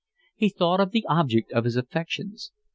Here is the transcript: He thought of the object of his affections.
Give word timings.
He 0.35 0.49
thought 0.49 0.79
of 0.79 0.89
the 0.93 1.05
object 1.07 1.51
of 1.51 1.63
his 1.63 1.75
affections. 1.75 2.51